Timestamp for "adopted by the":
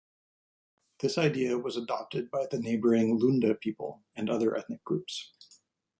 1.77-2.57